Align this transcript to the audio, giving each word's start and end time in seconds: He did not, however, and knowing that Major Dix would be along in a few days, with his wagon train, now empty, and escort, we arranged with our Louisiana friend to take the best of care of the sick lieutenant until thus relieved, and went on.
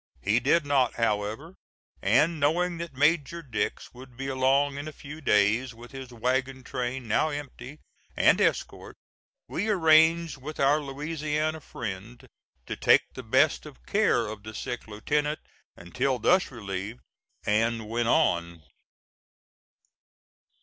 He 0.23 0.39
did 0.39 0.65
not, 0.65 0.95
however, 0.95 1.53
and 2.01 2.39
knowing 2.39 2.79
that 2.79 2.95
Major 2.95 3.43
Dix 3.43 3.93
would 3.93 4.17
be 4.17 4.25
along 4.29 4.79
in 4.79 4.87
a 4.87 4.91
few 4.91 5.21
days, 5.21 5.75
with 5.75 5.91
his 5.91 6.11
wagon 6.11 6.63
train, 6.63 7.07
now 7.07 7.29
empty, 7.29 7.77
and 8.17 8.41
escort, 8.41 8.95
we 9.47 9.69
arranged 9.69 10.37
with 10.37 10.59
our 10.59 10.79
Louisiana 10.79 11.59
friend 11.61 12.27
to 12.65 12.75
take 12.75 13.13
the 13.13 13.21
best 13.21 13.67
of 13.67 13.85
care 13.85 14.25
of 14.25 14.41
the 14.41 14.55
sick 14.55 14.87
lieutenant 14.87 15.37
until 15.77 16.17
thus 16.17 16.49
relieved, 16.49 17.01
and 17.45 17.87
went 17.87 18.07
on. 18.07 18.63